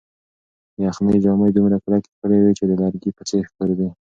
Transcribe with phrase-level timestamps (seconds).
[0.85, 3.89] یخنۍ جامې دومره کلکې کړې وې چې د لرګي په څېر ښکارېدې.